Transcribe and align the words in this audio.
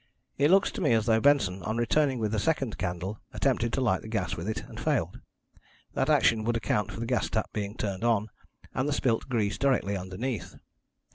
It 0.39 0.49
looks 0.49 0.71
to 0.71 0.81
me 0.81 0.93
as 0.93 1.05
though 1.05 1.19
Benson, 1.19 1.61
on 1.61 1.77
returning 1.77 2.17
with 2.17 2.31
the 2.31 2.39
second 2.39 2.79
candle, 2.79 3.19
attempted 3.35 3.71
to 3.73 3.81
light 3.81 4.01
the 4.01 4.07
gas 4.07 4.35
with 4.35 4.49
it 4.49 4.63
and 4.65 4.79
failed. 4.79 5.19
That 5.93 6.09
action 6.09 6.43
would 6.43 6.57
account 6.57 6.91
for 6.91 6.99
the 6.99 7.05
gas 7.05 7.29
tap 7.29 7.53
being 7.53 7.77
turned 7.77 8.03
on, 8.03 8.31
and 8.73 8.89
the 8.89 8.93
spilt 8.93 9.29
grease 9.29 9.59
directly 9.59 9.95
underneath. 9.95 10.55